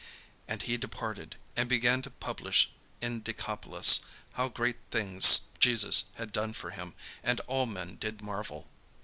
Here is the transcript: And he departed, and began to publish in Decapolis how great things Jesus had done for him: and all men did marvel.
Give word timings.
And 0.47 0.63
he 0.63 0.77
departed, 0.77 1.35
and 1.55 1.69
began 1.69 2.01
to 2.01 2.09
publish 2.09 2.71
in 3.01 3.21
Decapolis 3.21 3.99
how 4.33 4.47
great 4.49 4.77
things 4.89 5.41
Jesus 5.59 6.05
had 6.15 6.31
done 6.31 6.53
for 6.53 6.71
him: 6.71 6.95
and 7.21 7.39
all 7.41 7.67
men 7.67 7.97
did 7.97 8.19
marvel. 8.23 8.67